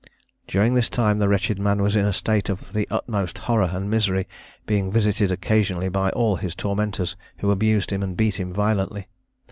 [0.47, 3.87] During this time the wretched man was in a state of the utmost horror and
[3.87, 4.27] misery,
[4.65, 9.09] being visited occasionally by all his tormentors, who abused him, and beat him violently.